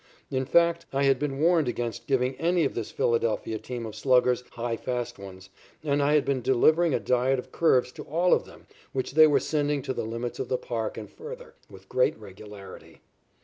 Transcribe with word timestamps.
In 0.31 0.45
fact, 0.45 0.87
I 0.91 1.03
had 1.03 1.19
been 1.19 1.37
warned 1.39 1.67
against 1.67 2.07
giving 2.07 2.35
any 2.37 2.65
of 2.65 2.73
this 2.73 2.89
Philadelphia 2.89 3.59
team 3.59 3.85
of 3.85 3.93
sluggers 3.95 4.43
high 4.53 4.75
fast 4.75 5.19
ones, 5.19 5.51
and 5.83 6.01
I 6.01 6.15
had 6.15 6.25
been 6.25 6.41
delivering 6.41 6.95
a 6.95 6.99
diet 6.99 7.37
of 7.37 7.51
curves 7.51 7.91
to 7.91 8.03
all 8.05 8.33
of 8.33 8.45
them 8.45 8.65
which 8.93 9.11
they 9.11 9.27
were 9.27 9.39
sending 9.39 9.83
to 9.83 9.93
the 9.93 10.01
limits 10.03 10.39
of 10.39 10.49
the 10.49 10.57
park 10.57 10.97
and 10.97 11.07
further, 11.07 11.53
with 11.69 11.87
great 11.87 12.17
regularity. 12.17 13.01